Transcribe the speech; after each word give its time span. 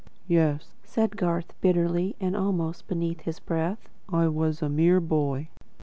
"Yes," 0.27 0.73
said 0.83 1.15
Garth 1.15 1.53
bitterly, 1.61 2.15
but 2.19 2.33
almost 2.33 2.87
beneath 2.87 3.21
his 3.21 3.39
breath. 3.39 3.87
"I 4.09 4.29
was 4.29 4.63
'a 4.63 4.67
mere 4.67 4.99
boy.'" 4.99 5.49